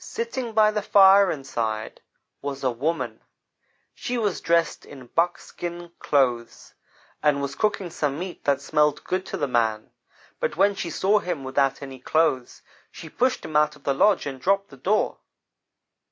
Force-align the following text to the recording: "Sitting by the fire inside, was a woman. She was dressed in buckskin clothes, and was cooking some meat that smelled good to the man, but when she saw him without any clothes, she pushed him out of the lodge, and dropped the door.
"Sitting 0.00 0.52
by 0.52 0.72
the 0.72 0.82
fire 0.82 1.30
inside, 1.30 2.00
was 2.42 2.64
a 2.64 2.72
woman. 2.72 3.20
She 3.94 4.18
was 4.18 4.40
dressed 4.40 4.84
in 4.84 5.06
buckskin 5.06 5.92
clothes, 6.00 6.74
and 7.22 7.40
was 7.40 7.54
cooking 7.54 7.88
some 7.90 8.18
meat 8.18 8.42
that 8.46 8.60
smelled 8.60 9.04
good 9.04 9.24
to 9.26 9.36
the 9.36 9.46
man, 9.46 9.92
but 10.40 10.56
when 10.56 10.74
she 10.74 10.90
saw 10.90 11.20
him 11.20 11.44
without 11.44 11.82
any 11.82 12.00
clothes, 12.00 12.62
she 12.90 13.08
pushed 13.08 13.44
him 13.44 13.54
out 13.54 13.76
of 13.76 13.84
the 13.84 13.94
lodge, 13.94 14.26
and 14.26 14.40
dropped 14.40 14.70
the 14.70 14.76
door. 14.76 15.18